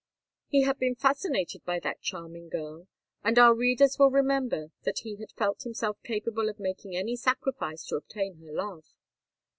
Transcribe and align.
He 0.47 0.63
had 0.63 0.79
been 0.79 0.95
fascinated 0.95 1.63
by 1.63 1.79
that 1.81 2.01
charming 2.01 2.49
girl; 2.49 2.87
and 3.23 3.37
our 3.37 3.53
readers 3.53 3.99
will 3.99 4.09
remember 4.09 4.71
that 4.81 5.01
he 5.03 5.17
had 5.17 5.31
felt 5.33 5.61
himself 5.61 6.01
capable 6.01 6.49
of 6.49 6.59
making 6.59 6.95
any 6.97 7.15
sacrifice 7.15 7.85
to 7.85 7.97
obtain 7.97 8.37
her 8.37 8.51
love! 8.51 8.95